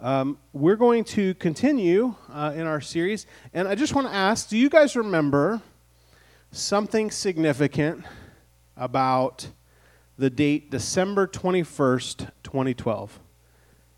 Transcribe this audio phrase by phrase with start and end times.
[0.00, 4.48] Um, we're going to continue uh, in our series, and I just want to ask
[4.48, 5.60] do you guys remember
[6.52, 8.04] something significant
[8.76, 9.48] about
[10.16, 13.18] the date December 21st, 2012?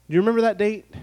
[0.09, 0.87] Do you remember that date?
[0.91, 0.99] It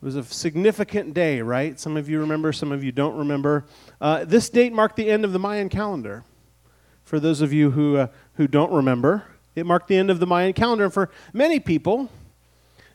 [0.00, 1.78] was a significant day, right?
[1.78, 3.66] Some of you remember, some of you don't remember.
[4.00, 6.24] Uh, this date marked the end of the Mayan calendar.
[7.02, 8.06] For those of you who, uh,
[8.36, 9.24] who don't remember,
[9.54, 10.84] it marked the end of the Mayan calendar.
[10.84, 12.08] And for many people,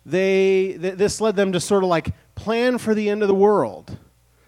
[0.10, 3.36] they th- this led them to sort of like plan for the end of the
[3.36, 3.98] world,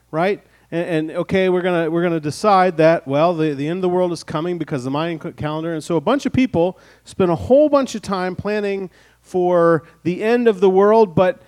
[0.09, 0.44] right?
[0.72, 3.89] And, and, okay, we're gonna we're gonna decide that well, the, the end of the
[3.89, 7.36] world is coming because the Mayan calendar, and so a bunch of people spent a
[7.36, 8.89] whole bunch of time planning
[9.22, 11.41] for the end of the world, but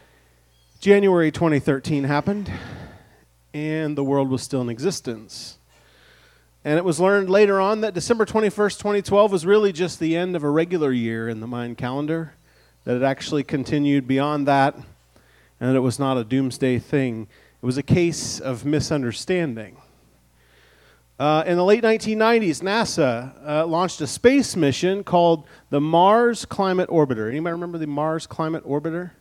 [0.80, 2.52] January 2013 happened,
[3.53, 5.57] and the world was still in existence.
[6.66, 10.33] And it was learned later on that December 21st, 2012 was really just the end
[10.35, 12.35] of a regular year in the Mayan calendar
[12.85, 17.27] that it actually continued beyond that, and that it was not a doomsday thing.
[17.61, 19.77] It was a case of misunderstanding.
[21.19, 26.89] Uh, in the late 1990s, NASA uh, launched a space mission called the Mars Climate
[26.89, 27.30] Orbiter.
[27.30, 29.11] Anybody remember the Mars Climate Orbiter?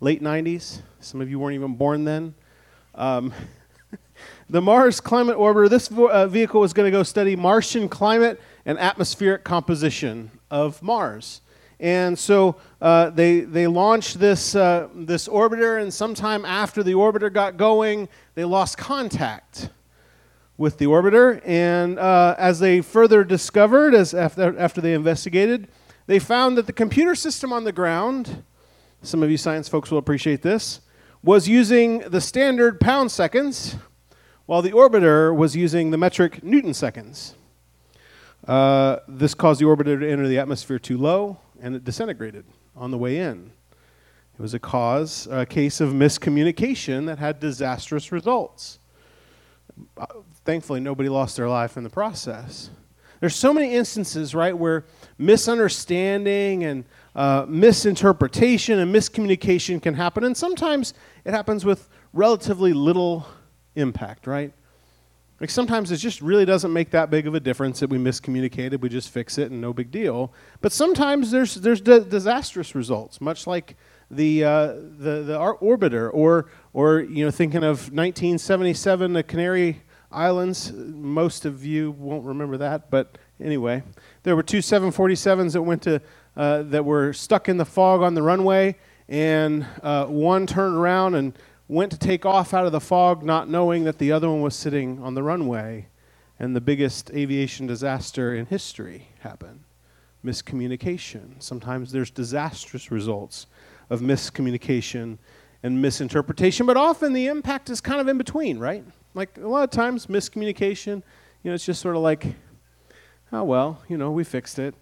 [0.00, 0.80] Late 90s.
[1.00, 2.34] Some of you weren't even born then.
[2.94, 3.34] Um,
[4.48, 8.40] the Mars Climate Orbiter, this vo- uh, vehicle was going to go study Martian climate
[8.64, 11.40] and atmospheric composition of Mars.
[11.82, 17.30] And so uh, they, they launched this, uh, this orbiter, and sometime after the orbiter
[17.30, 19.68] got going, they lost contact
[20.56, 21.42] with the orbiter.
[21.44, 25.66] And uh, as they further discovered, as after, after they investigated,
[26.06, 28.44] they found that the computer system on the ground,
[29.02, 30.82] some of you science folks will appreciate this,
[31.24, 33.74] was using the standard pound seconds,
[34.46, 37.34] while the orbiter was using the metric newton seconds.
[38.46, 42.44] Uh, this caused the orbiter to enter the atmosphere too low, and it disintegrated
[42.76, 43.52] on the way in.
[44.34, 48.80] It was a cause, a case of miscommunication that had disastrous results.
[49.96, 50.06] Uh,
[50.44, 52.70] thankfully, nobody lost their life in the process.
[53.20, 54.84] There's so many instances, right, where
[55.16, 56.84] misunderstanding and
[57.14, 60.92] uh, misinterpretation and miscommunication can happen, and sometimes
[61.24, 63.26] it happens with relatively little
[63.76, 64.52] impact, right?
[65.42, 68.80] Like sometimes it just really doesn't make that big of a difference that we miscommunicated.
[68.80, 70.32] We just fix it and no big deal.
[70.60, 73.74] But sometimes there's there's disastrous results, much like
[74.08, 79.82] the uh, the the orbiter, or or you know thinking of 1977, the Canary
[80.12, 80.72] Islands.
[80.72, 83.82] Most of you won't remember that, but anyway,
[84.22, 86.00] there were two 747s that went to
[86.36, 88.76] uh, that were stuck in the fog on the runway,
[89.08, 91.36] and uh, one turned around and
[91.72, 94.54] went to take off out of the fog, not knowing that the other one was
[94.54, 95.86] sitting on the runway,
[96.38, 99.60] and the biggest aviation disaster in history happened.
[100.22, 101.42] Miscommunication.
[101.42, 103.46] Sometimes there's disastrous results
[103.88, 105.16] of miscommunication
[105.62, 108.84] and misinterpretation, but often the impact is kind of in between, right?
[109.14, 111.02] Like a lot of times, miscommunication,
[111.42, 112.26] you know, it's just sort of like,
[113.32, 114.74] oh, well, you know, we fixed it.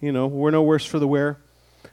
[0.00, 1.38] You know, we're no worse for the wear.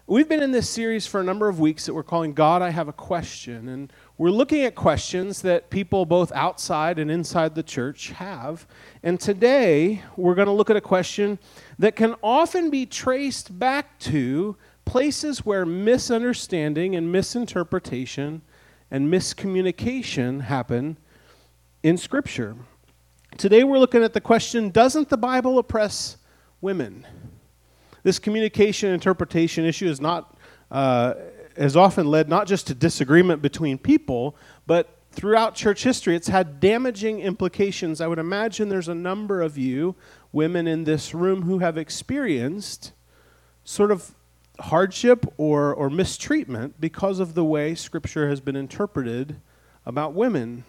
[0.07, 2.69] We've been in this series for a number of weeks that we're calling God, I
[2.72, 3.69] Have a Question.
[3.69, 8.67] And we're looking at questions that people both outside and inside the church have.
[9.01, 11.39] And today, we're going to look at a question
[11.79, 18.43] that can often be traced back to places where misunderstanding and misinterpretation
[18.91, 20.97] and miscommunication happen
[21.81, 22.55] in Scripture.
[23.39, 26.17] Today, we're looking at the question Doesn't the Bible oppress
[26.61, 27.07] women?
[28.03, 30.38] This communication interpretation issue is not.
[30.69, 31.15] Uh,
[31.61, 34.35] has often led not just to disagreement between people,
[34.66, 38.01] but throughout church history, it's had damaging implications.
[38.01, 39.95] I would imagine there's a number of you,
[40.31, 42.94] women in this room, who have experienced
[43.63, 44.16] sort of
[44.59, 49.39] hardship or, or mistreatment because of the way Scripture has been interpreted
[49.85, 50.63] about women.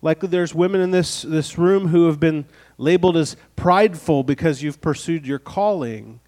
[0.00, 2.44] Likely there's women in this, this room who have been
[2.76, 6.20] labeled as prideful because you've pursued your calling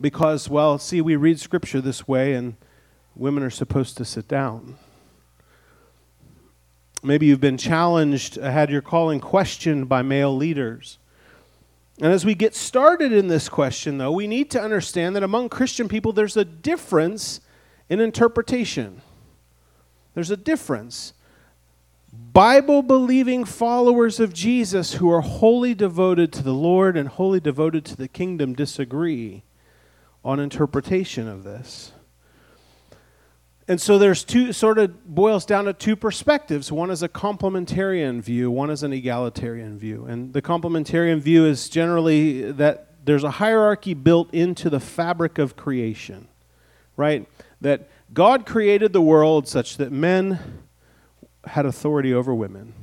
[0.00, 2.56] because, well, see, we read Scripture this way, and
[3.14, 4.76] women are supposed to sit down.
[7.02, 10.98] Maybe you've been challenged, uh, had your calling questioned by male leaders.
[12.00, 15.50] And as we get started in this question, though, we need to understand that among
[15.50, 17.40] Christian people, there's a difference
[17.90, 19.02] in interpretation.
[20.14, 21.12] There's a difference.
[22.12, 27.84] Bible believing followers of Jesus who are wholly devoted to the Lord and wholly devoted
[27.86, 29.42] to the kingdom disagree
[30.24, 31.92] on interpretation of this.
[33.68, 36.72] And so there's two sort of boils down to two perspectives.
[36.72, 40.06] One is a complementarian view, one is an egalitarian view.
[40.06, 45.56] And the complementarian view is generally that there's a hierarchy built into the fabric of
[45.56, 46.26] creation,
[46.96, 47.28] right?
[47.60, 50.40] That God created the world such that men
[51.44, 52.74] had authority over women.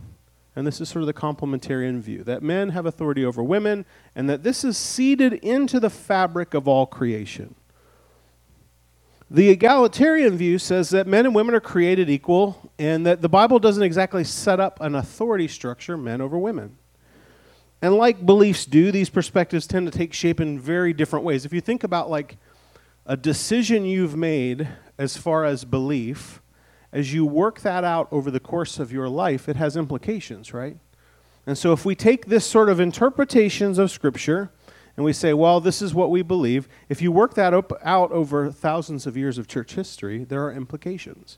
[0.57, 4.27] And this is sort of the complementarian view that men have authority over women, and
[4.27, 7.54] that this is seeded into the fabric of all creation.
[9.30, 13.59] The egalitarian view says that men and women are created equal, and that the Bible
[13.59, 16.80] doesn't exactly set up an authority structure, men over women.
[17.80, 21.45] And like beliefs do, these perspectives tend to take shape in very different ways.
[21.45, 22.38] If you think about like
[23.06, 24.68] a decision you've made
[24.98, 26.42] as far as belief,
[26.92, 30.78] as you work that out over the course of your life, it has implications, right?
[31.45, 34.51] And so if we take this sort of interpretations of Scripture
[34.95, 38.51] and we say, well, this is what we believe, if you work that out over
[38.51, 41.38] thousands of years of church history, there are implications.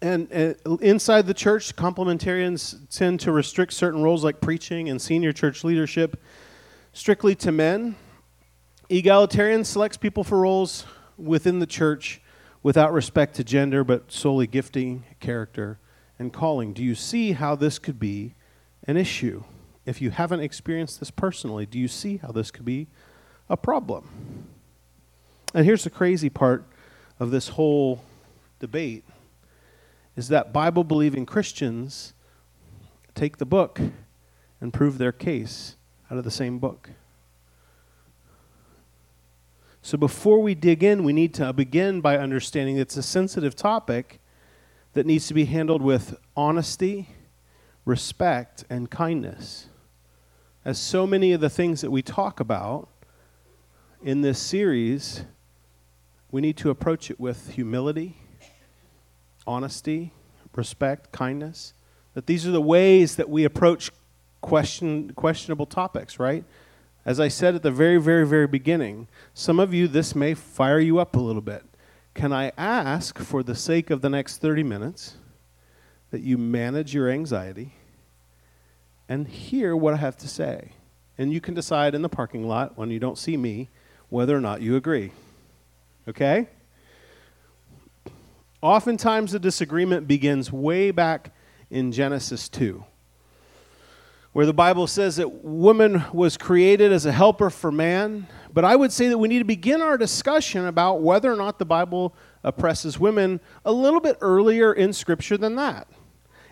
[0.00, 5.32] And uh, inside the church, complementarians tend to restrict certain roles like preaching and senior
[5.32, 6.20] church leadership
[6.92, 7.96] strictly to men.
[8.90, 10.84] Egalitarian selects people for roles
[11.16, 12.20] within the church
[12.64, 15.78] without respect to gender, but solely gifting, character,
[16.18, 16.72] and calling.
[16.72, 18.34] Do you see how this could be
[18.88, 19.44] an issue?
[19.84, 22.88] If you haven't experienced this personally, do you see how this could be
[23.50, 24.08] a problem?
[25.52, 26.64] And here's the crazy part
[27.20, 28.02] of this whole
[28.58, 29.04] debate
[30.16, 32.14] is that Bible believing Christians
[33.14, 33.78] take the book
[34.60, 35.76] and prove their case
[36.10, 36.88] out of the same book.
[39.84, 43.54] So before we dig in, we need to begin by understanding that it's a sensitive
[43.54, 44.18] topic
[44.94, 47.10] that needs to be handled with honesty,
[47.84, 49.66] respect, and kindness.
[50.64, 52.88] As so many of the things that we talk about
[54.02, 55.24] in this series,
[56.30, 58.16] we need to approach it with humility
[59.46, 60.14] honesty,
[60.56, 61.74] respect, kindness.
[62.14, 63.90] That these are the ways that we approach
[64.40, 66.46] question, questionable topics, right?
[67.04, 70.80] As I said at the very, very, very beginning, some of you, this may fire
[70.80, 71.64] you up a little bit.
[72.14, 75.16] Can I ask, for the sake of the next 30 minutes,
[76.10, 77.74] that you manage your anxiety
[79.08, 80.72] and hear what I have to say?
[81.18, 83.68] And you can decide in the parking lot when you don't see me
[84.08, 85.12] whether or not you agree.
[86.08, 86.48] Okay?
[88.62, 91.34] Oftentimes, the disagreement begins way back
[91.70, 92.84] in Genesis 2,
[94.34, 98.26] where the Bible says that woman was created as a helper for man.
[98.52, 101.58] But I would say that we need to begin our discussion about whether or not
[101.58, 105.86] the Bible oppresses women a little bit earlier in Scripture than that.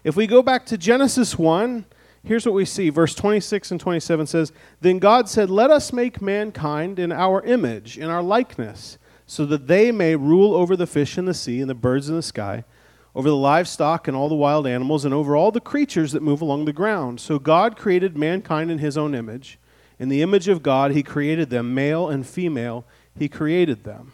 [0.05, 1.85] If we go back to Genesis 1,
[2.23, 2.89] here's what we see.
[2.89, 7.99] Verse 26 and 27 says, Then God said, Let us make mankind in our image,
[7.99, 8.97] in our likeness
[9.27, 12.15] so that they may rule over the fish in the sea and the birds in
[12.15, 12.65] the sky,
[13.15, 16.41] over the livestock and all the wild animals, and over all the creatures that move
[16.41, 17.21] along the ground.
[17.21, 19.59] So God created mankind in his own image.
[19.99, 22.85] In the image of God, he created them, male and female,
[23.17, 24.13] he created them.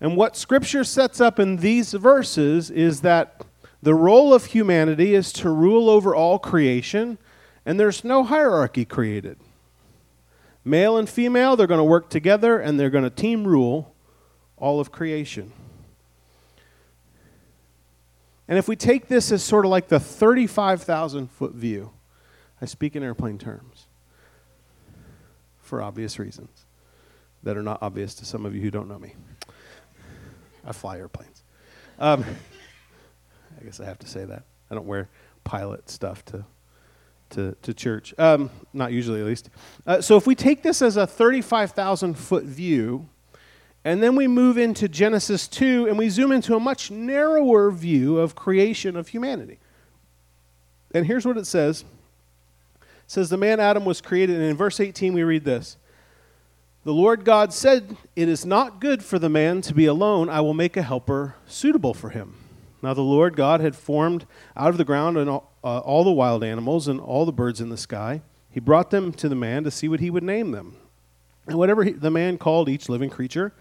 [0.00, 3.42] And what Scripture sets up in these verses is that
[3.82, 7.18] the role of humanity is to rule over all creation,
[7.64, 9.38] and there's no hierarchy created.
[10.64, 13.94] Male and female, they're going to work together and they're going to team rule
[14.58, 15.52] all of creation.
[18.50, 21.92] And if we take this as sort of like the 35,000 foot view,
[22.60, 23.86] I speak in airplane terms
[25.60, 26.66] for obvious reasons
[27.44, 29.14] that are not obvious to some of you who don't know me.
[30.64, 31.44] I fly airplanes.
[32.00, 32.24] Um,
[33.60, 34.42] I guess I have to say that.
[34.68, 35.08] I don't wear
[35.44, 36.44] pilot stuff to
[37.30, 39.50] to, to church, um, not usually at least.
[39.86, 43.08] Uh, so if we take this as a 35,000 foot view,
[43.84, 48.18] and then we move into Genesis 2 and we zoom into a much narrower view
[48.18, 49.58] of creation of humanity.
[50.92, 51.84] And here's what it says.
[52.80, 55.76] It says the man Adam was created and in verse 18 we read this.
[56.84, 60.30] The Lord God said, "It is not good for the man to be alone.
[60.30, 62.36] I will make a helper suitable for him."
[62.82, 66.10] Now the Lord God had formed out of the ground and all, uh, all the
[66.10, 68.22] wild animals and all the birds in the sky.
[68.50, 70.76] He brought them to the man to see what he would name them.
[71.46, 73.52] And whatever he, the man called each living creature,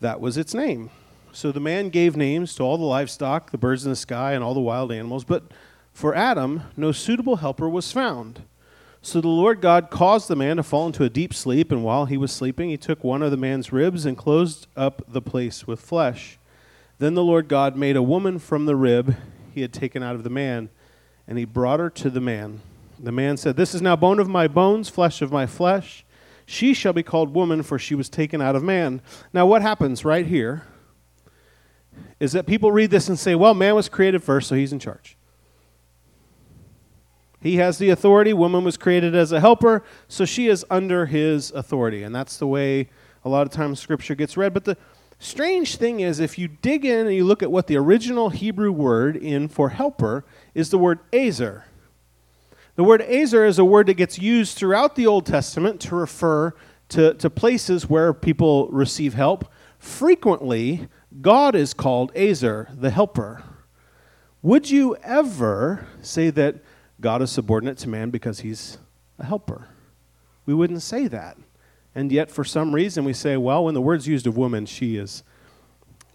[0.00, 0.90] that was its name.
[1.32, 4.44] So the man gave names to all the livestock, the birds in the sky, and
[4.44, 5.24] all the wild animals.
[5.24, 5.44] But
[5.92, 8.42] for Adam, no suitable helper was found.
[9.02, 12.06] So the Lord God caused the man to fall into a deep sleep, and while
[12.06, 15.66] he was sleeping, he took one of the man's ribs and closed up the place
[15.66, 16.38] with flesh.
[16.98, 19.16] Then the Lord God made a woman from the rib
[19.52, 20.70] he had taken out of the man
[21.26, 22.60] and he brought her to the man.
[22.98, 26.04] The man said, This is now bone of my bones, flesh of my flesh.
[26.46, 29.00] She shall be called woman, for she was taken out of man.
[29.32, 30.62] Now, what happens right here
[32.20, 34.78] is that people read this and say, Well, man was created first, so he's in
[34.78, 35.16] charge.
[37.40, 38.32] He has the authority.
[38.32, 42.02] Woman was created as a helper, so she is under his authority.
[42.02, 42.88] And that's the way
[43.24, 44.54] a lot of times scripture gets read.
[44.54, 44.76] But the
[45.18, 48.72] Strange thing is, if you dig in and you look at what the original Hebrew
[48.72, 50.24] word in for helper
[50.54, 51.62] is the word azer.
[52.76, 56.54] The word azer is a word that gets used throughout the Old Testament to refer
[56.90, 59.50] to, to places where people receive help.
[59.78, 60.88] Frequently,
[61.20, 63.42] God is called azer, the helper.
[64.42, 66.56] Would you ever say that
[67.00, 68.78] God is subordinate to man because he's
[69.18, 69.68] a helper?
[70.44, 71.38] We wouldn't say that.
[71.94, 74.96] And yet, for some reason, we say, well, when the word's used of woman, she
[74.96, 75.22] is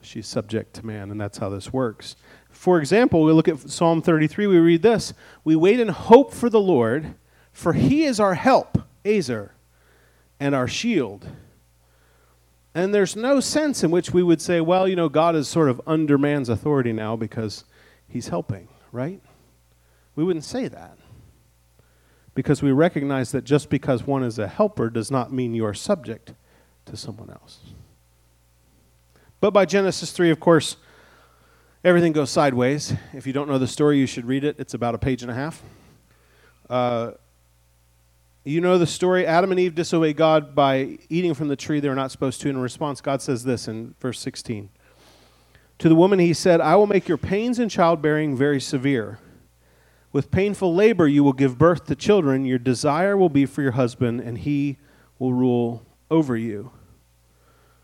[0.02, 2.16] she's subject to man, and that's how this works.
[2.50, 5.14] For example, we look at Psalm 33, we read this
[5.44, 7.16] We wait and hope for the Lord,
[7.52, 9.52] for he is our help, Azer,
[10.40, 11.30] and our shield.
[12.76, 15.70] And there's no sense in which we would say, well, you know, God is sort
[15.70, 17.64] of under man's authority now because
[18.08, 19.22] he's helping, right?
[20.16, 20.98] We wouldn't say that
[22.36, 25.74] because we recognize that just because one is a helper does not mean you are
[25.74, 26.34] subject
[26.86, 27.60] to someone else.
[29.42, 30.78] But by Genesis 3, of course,
[31.84, 32.94] everything goes sideways.
[33.14, 34.56] If you don't know the story, you should read it.
[34.60, 35.62] It's about a page and a half.
[36.70, 37.12] Uh,
[38.44, 39.26] you know the story.
[39.26, 42.50] Adam and Eve disobey God by eating from the tree they were not supposed to.
[42.50, 44.70] In response, God says this in verse 16
[45.80, 49.20] To the woman, he said, I will make your pains in childbearing very severe.
[50.12, 52.46] With painful labor, you will give birth to children.
[52.46, 54.78] Your desire will be for your husband, and he
[55.20, 56.72] will rule over you.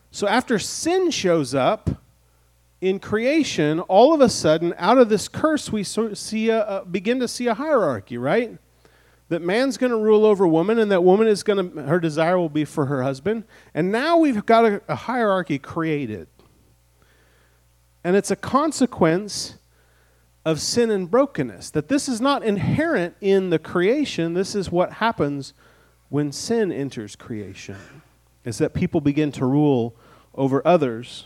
[0.10, 2.02] So, after sin shows up
[2.82, 7.28] in creation, all of a sudden, out of this curse, we see a, begin to
[7.28, 8.58] see a hierarchy, right?
[9.30, 12.38] That man's going to rule over woman, and that woman is going to, her desire
[12.38, 13.46] will be for her husband.
[13.74, 16.28] And now we've got a, a hierarchy created.
[18.04, 19.58] And it's a consequence
[20.46, 21.72] of sin and brokenness.
[21.72, 25.54] That this is not inherent in the creation, this is what happens
[26.10, 27.78] when sin enters creation.
[28.44, 29.96] Is that people begin to rule
[30.36, 31.26] over others.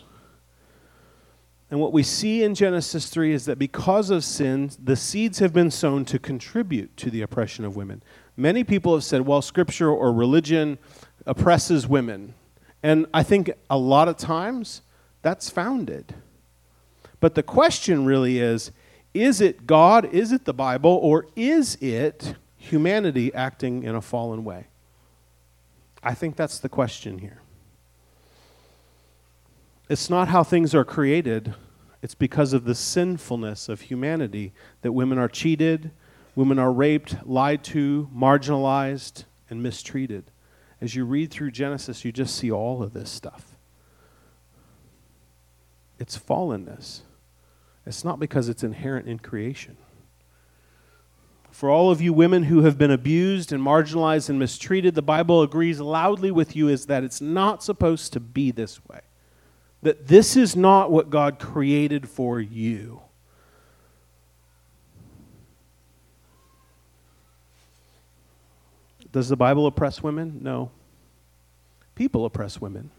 [1.72, 5.54] And what we see in Genesis 3 is that because of sin, the seeds have
[5.54, 8.02] been sown to contribute to the oppression of women.
[8.36, 10.80] Many people have said, well, scripture or religion
[11.26, 12.34] oppresses women.
[12.82, 14.82] And I think a lot of times
[15.22, 16.16] that's founded.
[17.20, 18.72] But the question really is
[19.14, 24.44] is it God, is it the Bible, or is it humanity acting in a fallen
[24.44, 24.68] way?
[26.04, 27.42] I think that's the question here.
[29.89, 31.55] It's not how things are created,
[32.03, 35.89] it's because of the sinfulness of humanity that women are cheated,
[36.36, 40.29] women are raped, lied to, marginalized, and mistreated.
[40.79, 43.58] As you read through Genesis, you just see all of this stuff.
[45.98, 47.01] It's fallenness.
[47.86, 49.75] It's not because it's inherent in creation.
[51.50, 55.41] For all of you women who have been abused and marginalized and mistreated, the Bible
[55.41, 59.01] agrees loudly with you is that it's not supposed to be this way.
[59.81, 63.01] That this is not what God created for you.
[69.12, 70.39] Does the Bible oppress women?
[70.41, 70.71] No.
[71.95, 72.91] People oppress women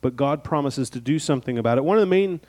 [0.00, 1.84] but God promises to do something about it.
[1.84, 2.40] One of the main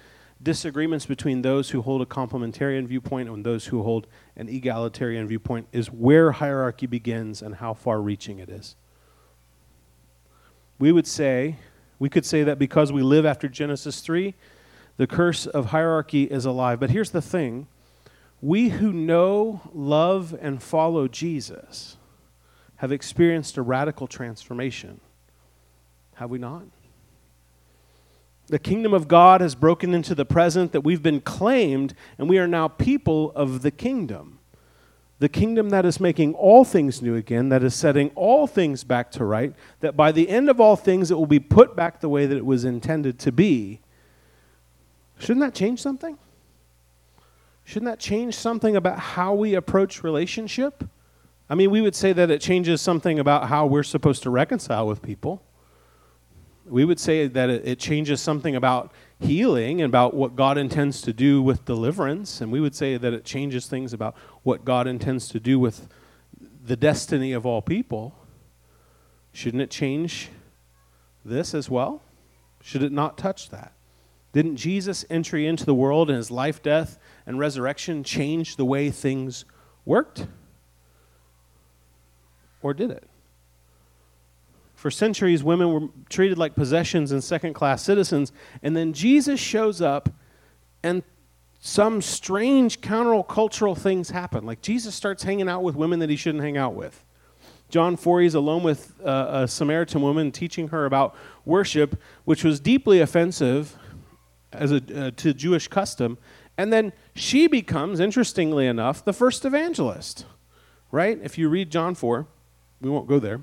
[0.42, 5.68] disagreements between those who hold a complementarian viewpoint and those who hold an egalitarian viewpoint
[5.72, 8.76] is where hierarchy begins and how far reaching it is.
[10.78, 11.58] We would say,
[12.00, 14.34] we could say that because we live after Genesis 3,
[14.98, 16.80] the curse of hierarchy is alive.
[16.80, 17.68] But here's the thing
[18.42, 21.98] we who know, love, and follow Jesus
[22.78, 25.02] have experienced a radical transformation.
[26.16, 26.64] Have we not?
[28.48, 32.40] The kingdom of God has broken into the present, that we've been claimed, and we
[32.40, 34.39] are now people of the kingdom.
[35.20, 39.12] The kingdom that is making all things new again, that is setting all things back
[39.12, 42.08] to right, that by the end of all things it will be put back the
[42.08, 43.82] way that it was intended to be.
[45.20, 46.18] Shouldn't that change something?
[47.66, 50.86] Shouldn't that change something about how we approach relationship?
[51.50, 54.88] I mean, we would say that it changes something about how we're supposed to reconcile
[54.88, 55.44] with people
[56.70, 61.14] we would say that it, changes something about healing and about what God intends to
[61.14, 62.42] do with deliverance.
[62.42, 64.16] And we would say that it changes things about
[64.50, 65.88] what God intends to do with
[66.66, 68.16] the destiny of all people.
[69.32, 70.30] Shouldn't it change
[71.24, 72.02] this as well?
[72.60, 73.74] Should it not touch that?
[74.34, 78.90] Didn't Jesus' entry into the world and his life, death, and resurrection change the way
[78.90, 79.46] things
[79.86, 80.26] worked?
[82.64, 83.08] Or did it?
[84.74, 88.32] For centuries, women were treated like possessions and second class citizens.
[88.64, 90.10] And then Jesus shows up,
[90.82, 91.04] and
[91.60, 94.46] some strange countercultural things happen.
[94.46, 97.04] Like Jesus starts hanging out with women that he shouldn't hang out with.
[97.70, 102.60] John 4, he's alone with uh, a Samaritan woman teaching her about worship, which was
[102.60, 103.78] deeply offensive
[104.52, 106.18] as a, uh, to Jewish custom.
[106.58, 110.26] And then she becomes, interestingly enough, the first evangelist,
[110.92, 111.20] right?
[111.22, 112.26] If you read John 4,
[112.82, 113.42] we won't go there.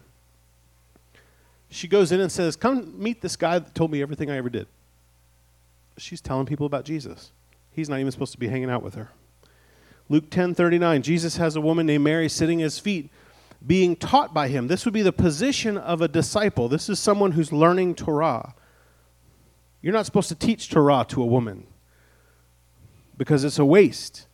[1.69, 4.51] She goes in and says, Come meet this guy that told me everything I ever
[4.51, 4.67] did.
[5.99, 7.33] She's telling people about Jesus.
[7.77, 9.11] He's not even supposed to be hanging out with her.
[10.09, 13.11] Luke 10 39, Jesus has a woman named Mary sitting at his feet
[13.65, 14.67] being taught by him.
[14.67, 16.69] This would be the position of a disciple.
[16.69, 18.55] This is someone who's learning Torah.
[19.83, 21.67] You're not supposed to teach Torah to a woman
[23.19, 24.27] because it's a waste.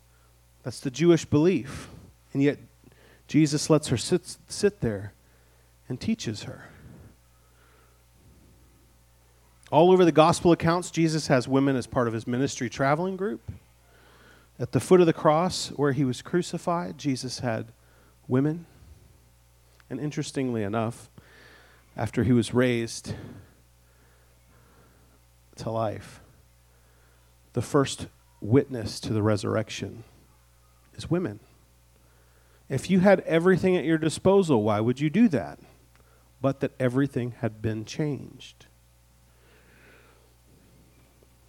[0.63, 1.89] That's the Jewish belief.
[2.33, 2.59] And yet,
[3.27, 5.15] Jesus lets her sit, sit there
[5.89, 6.69] and teaches her.
[9.73, 13.51] All over the gospel accounts, Jesus has women as part of his ministry traveling group.
[14.59, 17.73] At the foot of the cross where he was crucified, Jesus had
[18.29, 18.67] women.
[19.89, 21.09] And interestingly enough,
[21.97, 23.15] after he was raised
[25.57, 26.21] to life,
[27.55, 28.09] the first
[28.43, 30.05] witness to the resurrection
[30.95, 31.41] is women.
[32.69, 35.59] If you had everything at your disposal, why would you do that?
[36.43, 38.67] But that everything had been changed.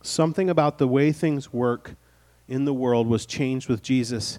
[0.04, 1.96] Something about the way things work
[2.48, 4.38] in the world was changed with Jesus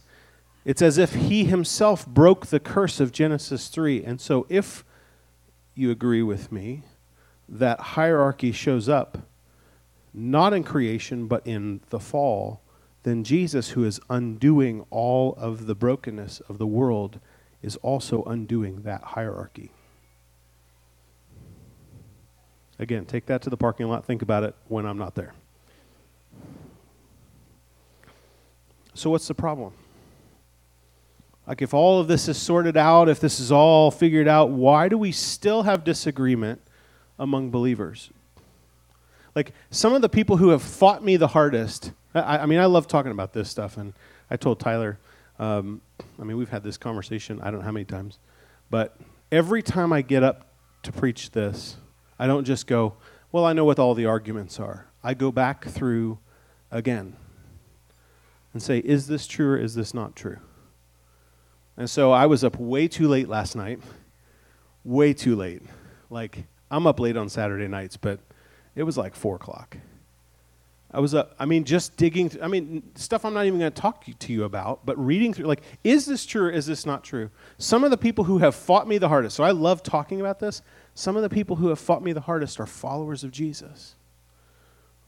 [0.64, 4.02] it's as if he himself broke the curse of Genesis 3.
[4.02, 4.84] And so, if
[5.74, 6.82] you agree with me
[7.48, 9.18] that hierarchy shows up
[10.14, 12.62] not in creation but in the fall,
[13.02, 17.20] then Jesus, who is undoing all of the brokenness of the world,
[17.60, 19.70] is also undoing that hierarchy.
[22.78, 24.06] Again, take that to the parking lot.
[24.06, 25.34] Think about it when I'm not there.
[28.94, 29.72] So, what's the problem?
[31.46, 34.88] Like, if all of this is sorted out, if this is all figured out, why
[34.88, 36.62] do we still have disagreement
[37.18, 38.10] among believers?
[39.34, 42.66] Like, some of the people who have fought me the hardest, I, I mean, I
[42.66, 43.92] love talking about this stuff, and
[44.30, 44.98] I told Tyler,
[45.38, 45.82] um,
[46.20, 48.18] I mean, we've had this conversation, I don't know how many times,
[48.70, 48.96] but
[49.32, 50.46] every time I get up
[50.84, 51.76] to preach this,
[52.18, 52.94] I don't just go,
[53.32, 54.86] well, I know what all the arguments are.
[55.02, 56.18] I go back through
[56.70, 57.16] again
[58.54, 60.38] and say, is this true or is this not true?
[61.76, 63.80] And so I was up way too late last night.
[64.84, 65.62] Way too late.
[66.08, 68.20] Like, I'm up late on Saturday nights, but
[68.74, 69.76] it was like 4 o'clock.
[70.92, 73.80] I was up, I mean, just digging, I mean, stuff I'm not even going to
[73.80, 77.02] talk to you about, but reading through, like, is this true or is this not
[77.02, 77.30] true?
[77.58, 80.38] Some of the people who have fought me the hardest, so I love talking about
[80.38, 80.62] this.
[80.94, 83.96] Some of the people who have fought me the hardest are followers of Jesus,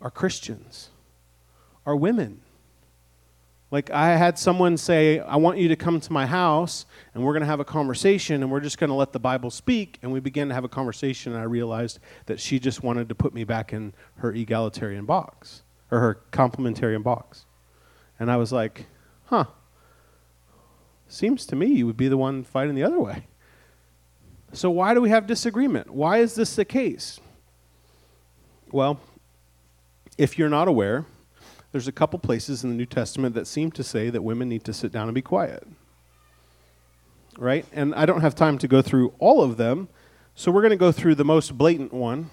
[0.01, 0.91] are Christians,
[1.85, 2.41] are women
[3.71, 7.33] like, I had someone say, I want you to come to my house and we're
[7.33, 9.99] going to have a conversation and we're just going to let the Bible speak.
[10.03, 13.15] And we began to have a conversation, and I realized that she just wanted to
[13.15, 17.45] put me back in her egalitarian box or her complementarian box.
[18.21, 18.87] And I was like,
[19.27, 19.47] huh,
[21.09, 23.27] seems to me you would be the one fighting the other way.
[24.53, 25.91] So, why do we have disagreement?
[25.91, 27.21] Why is this the case?
[28.71, 29.01] Well,
[30.17, 31.05] if you're not aware,
[31.77, 34.65] there's a couple places in the New Testament that seem to say that women need
[34.65, 35.63] to sit down and be quiet.
[37.37, 37.67] Right?
[37.71, 39.91] And I don't have time to go through all of them,
[40.35, 42.31] so we're going to go through the most blatant one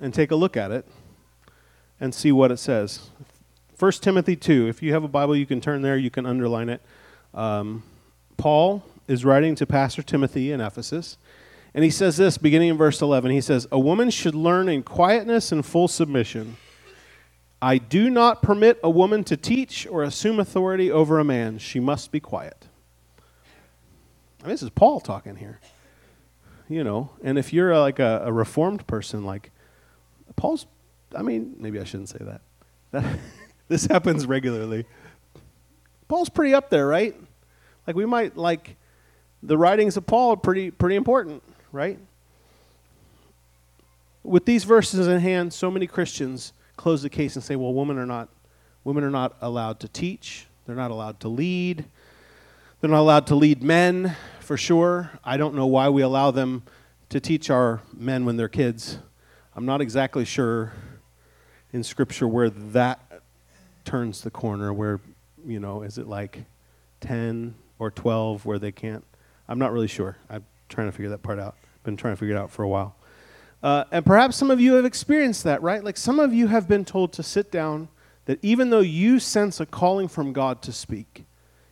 [0.00, 0.86] and take a look at it
[1.98, 3.10] and see what it says.
[3.80, 4.68] 1 Timothy 2.
[4.68, 6.82] If you have a Bible, you can turn there, you can underline it.
[7.34, 7.82] Um,
[8.36, 11.18] Paul is writing to Pastor Timothy in Ephesus,
[11.74, 13.32] and he says this beginning in verse 11.
[13.32, 16.58] He says, A woman should learn in quietness and full submission.
[17.64, 21.56] I do not permit a woman to teach or assume authority over a man.
[21.56, 22.66] She must be quiet.
[24.42, 25.60] Mean, this is Paul talking here.
[26.68, 29.50] You know, and if you're like a, a, reformed person, like
[30.36, 30.66] Paul's,
[31.16, 32.42] I mean, maybe I shouldn't say that.
[32.90, 33.18] that
[33.68, 34.84] this happens regularly.
[36.06, 37.16] Paul's pretty up there, right?
[37.86, 38.76] Like we might like
[39.42, 41.98] the writings of Paul are pretty pretty important, right?
[44.22, 47.98] With these verses in hand, so many Christians close the case and say, well, women
[47.98, 48.28] are not
[48.84, 50.46] women are not allowed to teach.
[50.66, 51.84] They're not allowed to lead.
[52.80, 55.10] They're not allowed to lead men, for sure.
[55.24, 56.64] I don't know why we allow them
[57.08, 58.98] to teach our men when they're kids.
[59.56, 60.72] I'm not exactly sure
[61.72, 63.22] in Scripture where that
[63.84, 65.00] turns the corner, where,
[65.46, 66.44] you know, is it like
[67.00, 69.04] 10 or 12 where they can't?
[69.48, 70.16] I'm not really sure.
[70.28, 71.56] I'm trying to figure that part out.
[71.84, 72.96] Been trying to figure it out for a while.
[73.64, 75.82] Uh, and perhaps some of you have experienced that, right?
[75.82, 77.88] Like some of you have been told to sit down,
[78.26, 81.24] that even though you sense a calling from God to speak,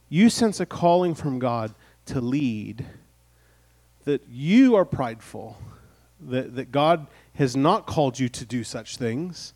[0.08, 1.74] you sense a calling from God
[2.06, 2.86] to lead,
[4.04, 5.58] that you are prideful,
[6.18, 9.52] that, that God has not called you to do such things.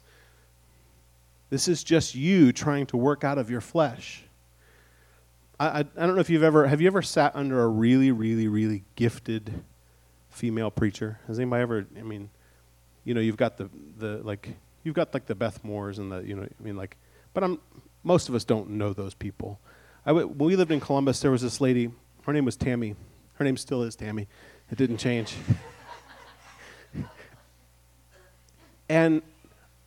[1.48, 4.24] This is just you trying to work out of your flesh.
[5.58, 8.10] I, I, I don't know if you've ever have you ever sat under a really,
[8.10, 9.64] really, really gifted
[10.36, 11.18] female preacher?
[11.26, 12.30] Has anybody ever I mean,
[13.04, 16.20] you know, you've got the, the like you've got like the Beth Moores and the
[16.20, 16.96] you know I mean like
[17.32, 17.58] but I'm
[18.04, 19.60] most of us don't know those people.
[20.04, 21.90] I w- when we lived in Columbus, there was this lady.
[22.22, 22.94] Her name was Tammy.
[23.34, 24.28] Her name still is Tammy.
[24.70, 25.34] It didn't change.
[28.88, 29.22] and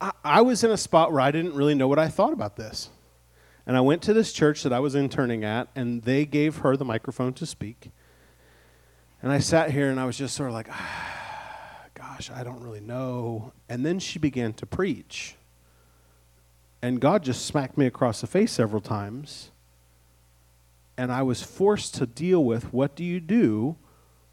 [0.02, 2.56] I, I was in a spot where I didn't really know what I thought about
[2.58, 2.90] this.
[3.66, 6.76] And I went to this church that I was interning at, and they gave her
[6.76, 7.92] the microphone to speak.
[9.22, 12.62] And I sat here and I was just sort of like, ah, gosh, I don't
[12.62, 13.52] really know.
[13.68, 15.36] And then she began to preach.
[16.82, 19.52] And God just smacked me across the face several times.
[20.98, 23.76] And I was forced to deal with what do you do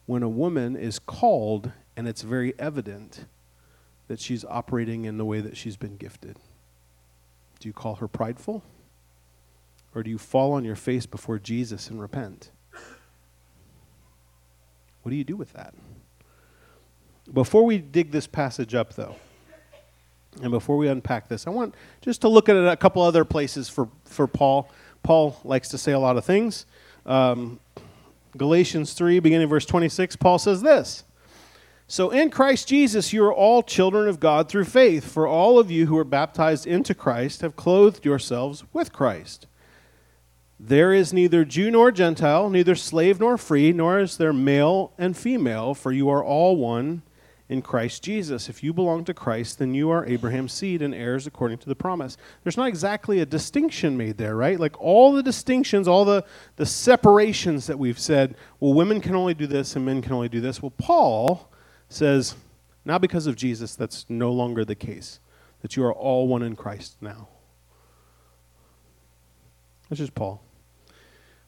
[0.06, 3.26] when a woman is called and it's very evident
[4.08, 6.38] that she's operating in the way that she's been gifted?
[7.58, 8.62] Do you call her prideful?
[9.94, 12.50] Or do you fall on your face before Jesus and repent?
[15.06, 15.72] What do you do with that?
[17.32, 19.14] Before we dig this passage up, though,
[20.42, 23.68] and before we unpack this, I want just to look at a couple other places
[23.68, 24.68] for, for Paul.
[25.04, 26.66] Paul likes to say a lot of things.
[27.06, 27.60] Um,
[28.36, 31.04] Galatians 3, beginning verse 26, Paul says this
[31.86, 35.70] So in Christ Jesus, you are all children of God through faith, for all of
[35.70, 39.46] you who are baptized into Christ have clothed yourselves with Christ.
[40.58, 45.16] There is neither Jew nor Gentile, neither slave nor free, nor is there male and
[45.16, 47.02] female, for you are all one
[47.48, 48.48] in Christ Jesus.
[48.48, 51.76] If you belong to Christ, then you are Abraham's seed and heirs according to the
[51.76, 52.16] promise.
[52.42, 54.58] There's not exactly a distinction made there, right?
[54.58, 56.24] Like all the distinctions, all the,
[56.56, 60.28] the separations that we've said, well, women can only do this and men can only
[60.28, 60.62] do this.
[60.62, 61.52] Well, Paul
[61.88, 62.34] says,
[62.84, 65.20] now because of Jesus, that's no longer the case,
[65.60, 67.28] that you are all one in Christ now.
[69.88, 70.42] That's just Paul.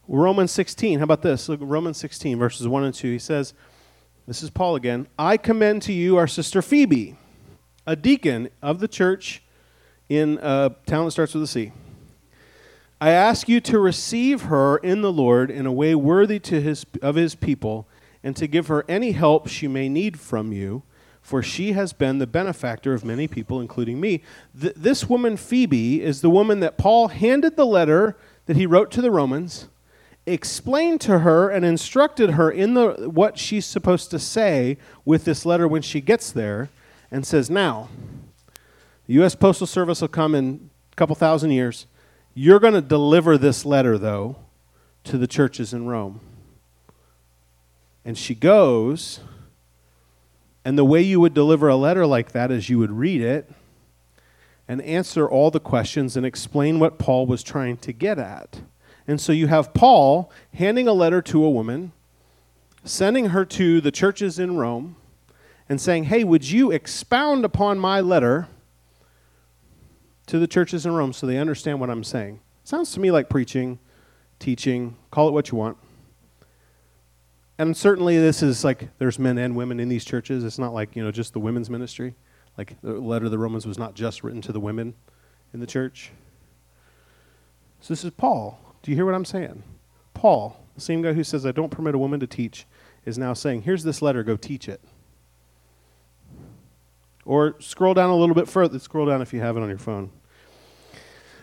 [0.08, 1.50] Romans 16, how about this?
[1.50, 3.12] Look, Romans 16, verses 1 and 2.
[3.12, 3.52] He says,
[4.26, 5.06] this is Paul again.
[5.18, 7.16] I commend to you our sister Phoebe,
[7.86, 9.42] a deacon of the church
[10.08, 11.72] in a town that starts with a C.
[13.02, 16.86] I ask you to receive her in the Lord in a way worthy to his,
[17.02, 17.86] of his people,
[18.24, 20.84] and to give her any help she may need from you,
[21.20, 24.22] for she has been the benefactor of many people, including me.
[24.58, 28.16] Th- this woman, Phoebe, is the woman that Paul handed the letter
[28.46, 29.68] that he wrote to the Romans
[30.28, 35.44] explained to her and instructed her in the what she's supposed to say with this
[35.44, 36.68] letter when she gets there
[37.10, 37.88] and says now
[39.06, 41.86] the US Postal Service will come in a couple thousand years.
[42.34, 44.36] You're going to deliver this letter though
[45.04, 46.20] to the churches in Rome.
[48.04, 49.20] And she goes
[50.64, 53.50] and the way you would deliver a letter like that is you would read it
[54.68, 58.60] and answer all the questions and explain what Paul was trying to get at
[59.08, 61.92] and so you have Paul handing a letter to a woman,
[62.84, 64.96] sending her to the churches in Rome,
[65.66, 68.48] and saying, Hey, would you expound upon my letter
[70.26, 72.40] to the churches in Rome so they understand what I'm saying?
[72.64, 73.78] Sounds to me like preaching,
[74.38, 75.78] teaching, call it what you want.
[77.56, 80.44] And certainly this is like there's men and women in these churches.
[80.44, 82.14] It's not like, you know, just the women's ministry.
[82.58, 84.94] Like the letter of the Romans was not just written to the women
[85.54, 86.12] in the church.
[87.80, 89.62] So this is Paul do you hear what I'm saying?
[90.14, 92.64] Paul, the same guy who says, I don't permit a woman to teach,
[93.04, 94.80] is now saying, Here's this letter, go teach it.
[97.26, 98.78] Or scroll down a little bit further.
[98.78, 100.08] Scroll down if you have it on your phone.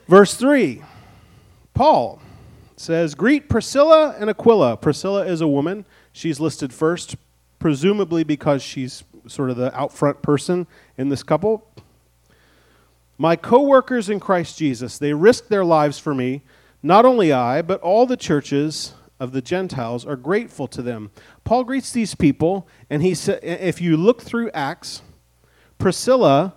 [0.08, 0.82] Verse 3
[1.76, 2.20] Paul
[2.78, 4.78] says, Greet Priscilla and Aquila.
[4.78, 5.86] Priscilla is a woman.
[6.14, 7.16] She's listed first,
[7.60, 10.66] presumably because she's sort of the out front person
[10.98, 11.72] in this couple.
[13.20, 16.42] My co workers in Christ Jesus, they risked their lives for me
[16.86, 21.10] not only I, but all the churches of the Gentiles are grateful to them.
[21.44, 25.02] Paul greets these people, and he said, if you look through Acts,
[25.80, 26.54] Priscilla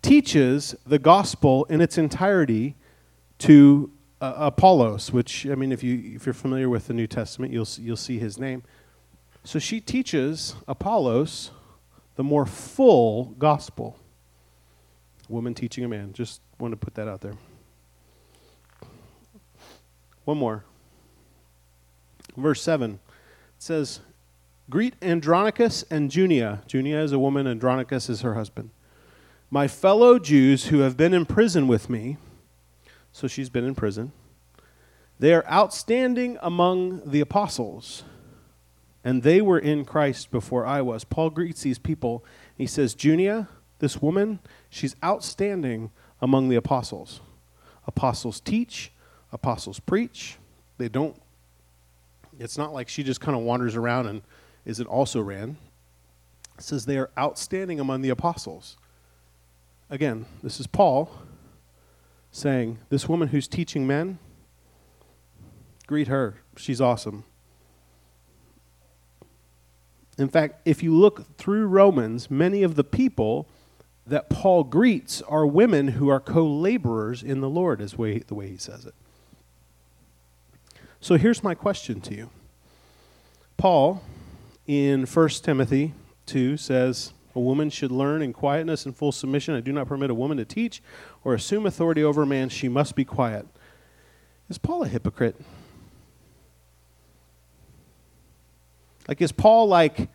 [0.00, 2.76] teaches the gospel in its entirety
[3.40, 7.52] to uh, Apollos, which I mean, if you if you're familiar with the New Testament,
[7.52, 8.62] you'll you'll see his name.
[9.44, 11.50] So she teaches Apollos
[12.16, 13.96] the more full gospel.
[15.28, 16.14] Woman teaching a man.
[16.14, 17.34] Just want to put that out there.
[20.28, 20.62] One more.
[22.36, 22.98] Verse 7 it
[23.56, 24.00] says,
[24.68, 26.60] Greet Andronicus and Junia.
[26.70, 28.68] Junia is a woman, Andronicus is her husband.
[29.50, 32.18] My fellow Jews who have been in prison with me,
[33.10, 34.12] so she's been in prison,
[35.18, 38.02] they are outstanding among the apostles.
[39.02, 41.04] and they were in Christ before I was.
[41.04, 42.22] Paul greets these people.
[42.54, 47.22] He says, Junia, this woman, she's outstanding among the apostles.
[47.86, 48.92] Apostles teach,
[49.32, 50.36] apostles preach.
[50.78, 51.16] They don't,
[52.38, 54.22] it's not like she just kind of wanders around and
[54.64, 55.56] is it also ran.
[56.56, 58.76] It says they are outstanding among the apostles.
[59.90, 61.10] Again, this is Paul
[62.30, 64.18] saying, This woman who's teaching men,
[65.86, 66.36] greet her.
[66.56, 67.24] She's awesome.
[70.18, 73.48] In fact, if you look through Romans, many of the people
[74.06, 78.34] that Paul greets are women who are co laborers in the Lord, is way, the
[78.34, 78.94] way he says it.
[81.00, 82.30] So here's my question to you
[83.56, 84.02] Paul,
[84.66, 85.94] in 1 Timothy
[86.26, 89.54] 2, says, A woman should learn in quietness and full submission.
[89.54, 90.82] I do not permit a woman to teach
[91.24, 92.48] or assume authority over a man.
[92.48, 93.46] She must be quiet.
[94.48, 95.36] Is Paul a hypocrite?
[99.06, 100.08] Like, is Paul like.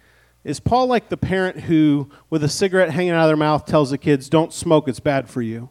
[0.43, 3.91] Is Paul like the parent who, with a cigarette hanging out of their mouth, tells
[3.91, 5.69] the kids, Don't smoke, it's bad for you?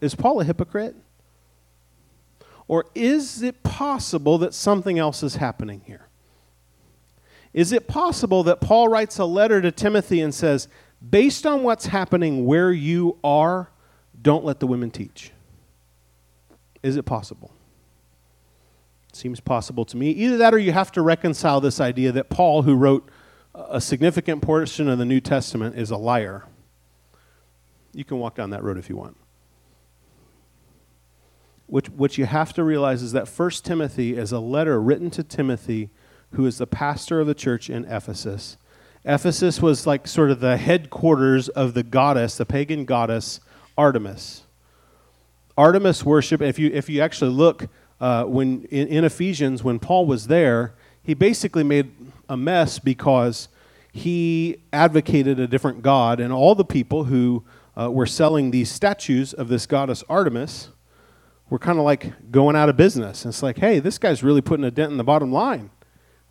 [0.00, 0.96] Is Paul a hypocrite?
[2.72, 6.08] Or is it possible that something else is happening here?
[7.52, 10.68] Is it possible that Paul writes a letter to Timothy and says,
[11.06, 13.68] Based on what's happening where you are,
[14.22, 15.32] don't let the women teach?
[16.82, 17.52] Is it possible?
[19.10, 20.08] It Seems possible to me.
[20.08, 23.06] Either that or you have to reconcile this idea that Paul, who wrote
[23.54, 26.44] a significant portion of the New Testament, is a liar.
[27.92, 29.18] You can walk down that road if you want.
[31.66, 35.22] What, what you have to realize is that 1 Timothy is a letter written to
[35.22, 35.90] Timothy,
[36.32, 38.56] who is the pastor of the church in Ephesus.
[39.04, 43.40] Ephesus was like sort of the headquarters of the goddess, the pagan goddess
[43.76, 44.42] Artemis.
[45.56, 47.68] Artemis worship, if you, if you actually look
[48.00, 51.92] uh, when in, in Ephesians, when Paul was there, he basically made
[52.28, 53.48] a mess because
[53.92, 57.44] he advocated a different god, and all the people who
[57.76, 60.68] uh, were selling these statues of this goddess Artemis
[61.52, 63.26] were kind of like going out of business.
[63.26, 65.68] And it's like, hey, this guy's really putting a dent in the bottom line.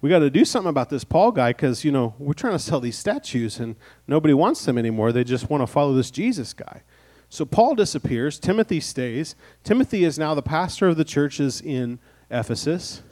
[0.02, 2.60] We got to do something about this Paul guy because, you know, we're trying to
[2.60, 3.76] sell these statues and
[4.08, 5.12] nobody wants them anymore.
[5.12, 6.82] They just want to follow this Jesus guy.
[7.30, 8.40] So Paul disappears.
[8.40, 9.36] Timothy stays.
[9.64, 12.00] Timothy is now the pastor of the churches in
[12.32, 13.04] Ephesus.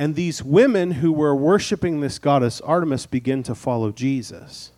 [0.00, 4.72] And these women who were worshiping this goddess Artemis begin to follow Jesus.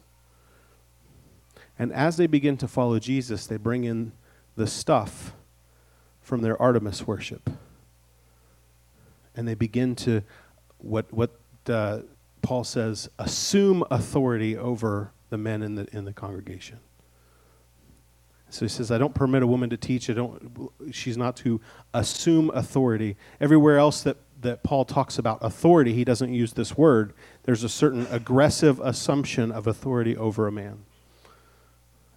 [1.78, 4.12] And as they begin to follow Jesus, they bring in
[4.60, 5.32] the stuff
[6.20, 7.48] from their Artemis worship.
[9.34, 10.22] And they begin to,
[10.76, 11.30] what, what
[11.66, 12.00] uh,
[12.42, 16.78] Paul says, assume authority over the men in the, in the congregation.
[18.50, 20.10] So he says, I don't permit a woman to teach.
[20.10, 21.58] I don't, she's not to
[21.94, 23.16] assume authority.
[23.40, 27.14] Everywhere else that, that Paul talks about authority, he doesn't use this word.
[27.44, 30.84] There's a certain aggressive assumption of authority over a man.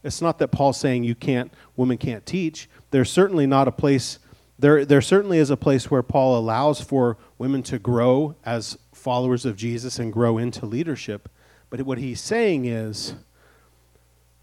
[0.04, 2.70] It's not that Paul's saying you can't, women can't teach.
[2.92, 4.20] There's certainly not a place,
[4.60, 9.46] there, there certainly is a place where Paul allows for women to grow as followers
[9.46, 11.30] of Jesus and grow into leadership.
[11.70, 13.16] But what he's saying is,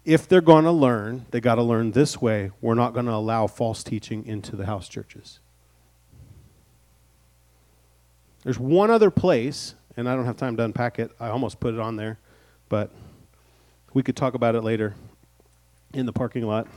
[0.03, 2.51] if they're going to learn, they got to learn this way.
[2.59, 5.39] We're not going to allow false teaching into the house churches.
[8.43, 11.11] There's one other place, and I don't have time to unpack it.
[11.19, 12.17] I almost put it on there,
[12.67, 12.89] but
[13.93, 14.95] we could talk about it later
[15.93, 16.67] in the parking lot.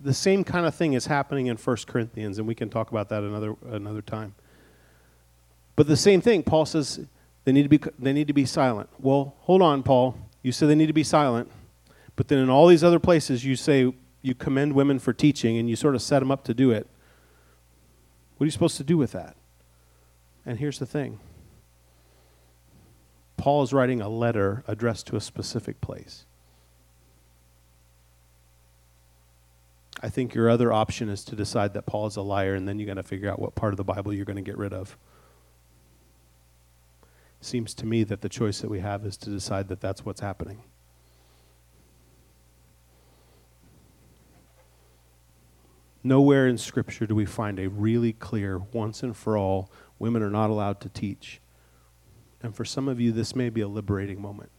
[0.00, 3.08] the same kind of thing is happening in 1 Corinthians, and we can talk about
[3.08, 4.34] that another, another time.
[5.76, 7.00] But the same thing, Paul says
[7.44, 8.88] they need, to be, they need to be silent.
[8.98, 10.16] Well, hold on, Paul.
[10.42, 11.50] You say they need to be silent,
[12.16, 15.68] but then in all these other places you say you commend women for teaching and
[15.68, 16.86] you sort of set them up to do it.
[18.36, 19.36] What are you supposed to do with that?
[20.44, 21.18] And here's the thing
[23.44, 26.24] Paul is writing a letter addressed to a specific place.
[30.02, 32.78] I think your other option is to decide that Paul is a liar, and then
[32.78, 34.72] you got to figure out what part of the Bible you're going to get rid
[34.72, 34.96] of
[37.42, 40.22] seems to me that the choice that we have is to decide that that's what's
[40.22, 40.62] happening.
[46.02, 50.30] Nowhere in Scripture do we find a really clear, once and for all, women are
[50.30, 51.42] not allowed to teach.
[52.44, 54.50] And for some of you, this may be a liberating moment.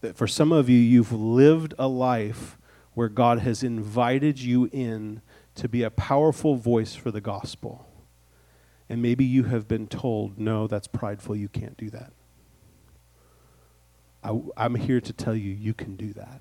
[0.00, 2.56] That for some of you, you've lived a life
[2.94, 5.20] where God has invited you in
[5.56, 7.86] to be a powerful voice for the gospel.
[8.88, 12.10] And maybe you have been told, no, that's prideful, you can't do that.
[14.24, 16.40] I, am here to tell you, you can do that.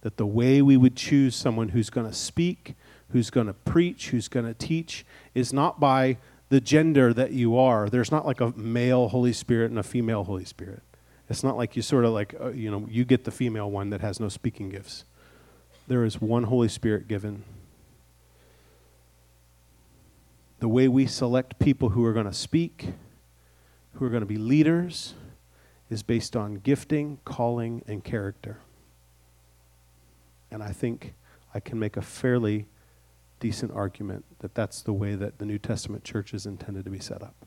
[0.00, 2.74] that the way we would choose someone who's going to speak,
[3.10, 6.16] who's going to preach, who's going to teach, is not by
[6.50, 7.88] the gender that you are.
[7.88, 10.82] There's not like a male Holy Spirit and a female Holy Spirit.
[11.30, 13.90] It's not like you sort of like, uh, you know, you get the female one
[13.90, 15.04] that has no speaking gifts.
[15.86, 17.44] There is one Holy Spirit given.
[20.58, 22.88] The way we select people who are going to speak,
[23.94, 25.14] who are going to be leaders,
[25.88, 28.58] is based on gifting, calling, and character.
[30.50, 31.14] And I think
[31.54, 32.66] I can make a fairly
[33.40, 37.00] decent argument that that's the way that the New Testament church is intended to be
[37.00, 37.46] set up.